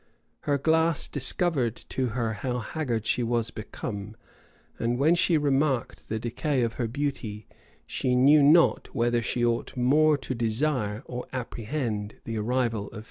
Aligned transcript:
Her 0.49 0.57
glass 0.57 1.07
discovered 1.07 1.75
to 1.89 2.07
her 2.07 2.33
how 2.33 2.57
haggard 2.57 3.05
she 3.05 3.21
was 3.21 3.51
become; 3.51 4.15
and 4.79 4.97
when 4.97 5.13
she 5.13 5.37
remarked 5.37 6.09
the 6.09 6.17
decay 6.17 6.63
of 6.63 6.73
her 6.81 6.87
beauty, 6.87 7.45
she 7.85 8.15
knew 8.15 8.41
not 8.41 8.95
whether 8.95 9.21
she 9.21 9.45
ought 9.45 9.77
more 9.77 10.17
to 10.17 10.33
desire 10.33 11.03
or 11.05 11.27
apprehend 11.31 12.15
the 12.23 12.39
arrival 12.39 12.87
of 12.87 12.91
Philip. 12.93 12.99